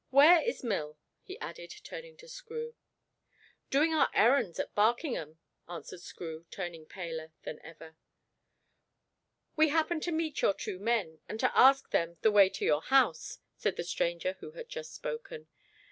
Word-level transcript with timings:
"Where 0.09 0.41
is 0.41 0.63
Mill?" 0.63 0.97
he 1.21 1.39
added, 1.39 1.75
turning 1.83 2.17
to 2.17 2.27
Screw. 2.27 2.73
"Doing 3.69 3.93
our 3.93 4.09
errands 4.15 4.59
at 4.59 4.73
Barkingham," 4.73 5.37
answered 5.69 6.01
Screw, 6.01 6.43
turning 6.49 6.87
paler 6.87 7.33
than 7.43 7.59
ever. 7.63 7.95
"We 9.55 9.69
happened 9.69 10.01
to 10.01 10.11
meet 10.11 10.41
your 10.41 10.55
two 10.55 10.79
men, 10.79 11.19
and 11.29 11.39
to 11.39 11.55
ask 11.55 11.91
them 11.91 12.17
the 12.21 12.31
way 12.31 12.49
to 12.49 12.65
your 12.65 12.81
house," 12.81 13.37
said 13.55 13.75
the 13.75 13.83
stranger 13.83 14.37
who 14.39 14.53
had 14.53 14.69
just 14.69 14.91
spoken. 14.91 15.47